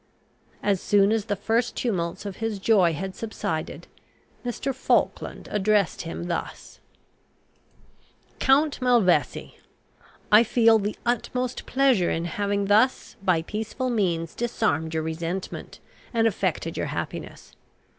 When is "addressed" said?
5.51-6.01